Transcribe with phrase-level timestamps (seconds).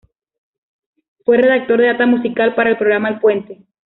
[1.25, 3.67] Fue redactor de data musical para el programa "El Puente".